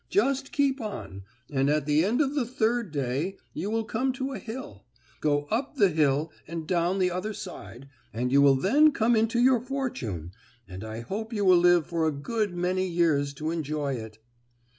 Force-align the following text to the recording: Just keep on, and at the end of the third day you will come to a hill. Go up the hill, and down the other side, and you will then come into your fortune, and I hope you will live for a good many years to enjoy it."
Just 0.09 0.51
keep 0.51 0.81
on, 0.81 1.25
and 1.51 1.69
at 1.69 1.85
the 1.85 2.03
end 2.03 2.21
of 2.21 2.33
the 2.33 2.43
third 2.43 2.91
day 2.91 3.37
you 3.53 3.69
will 3.69 3.83
come 3.83 4.11
to 4.13 4.31
a 4.31 4.39
hill. 4.39 4.83
Go 5.19 5.43
up 5.51 5.75
the 5.75 5.89
hill, 5.89 6.31
and 6.47 6.65
down 6.67 6.97
the 6.97 7.11
other 7.11 7.33
side, 7.33 7.87
and 8.11 8.31
you 8.31 8.41
will 8.41 8.55
then 8.55 8.93
come 8.93 9.15
into 9.15 9.37
your 9.39 9.59
fortune, 9.59 10.31
and 10.67 10.83
I 10.83 11.01
hope 11.01 11.33
you 11.33 11.45
will 11.45 11.59
live 11.59 11.85
for 11.85 12.07
a 12.07 12.11
good 12.11 12.55
many 12.55 12.87
years 12.87 13.31
to 13.35 13.51
enjoy 13.51 13.93
it." 13.93 14.17